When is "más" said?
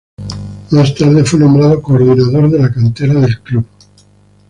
0.71-0.95